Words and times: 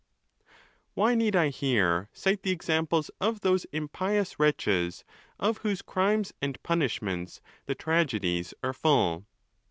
Why 0.95 1.13
need 1.13 1.35
I 1.35 1.49
here 1.49 2.09
cite 2.11 2.41
the 2.41 2.49
examples 2.49 3.09
of 3.21 3.41
those 3.41 3.65
impious 3.71 4.39
wretches 4.39 5.03
of 5.39 5.59
whose 5.59 5.83
crimes 5.83 6.33
and 6.41 6.57
punishments 6.63 7.39
the 7.67 7.75
tragedies 7.75 8.55
are 8.63 8.73
full? 8.73 9.27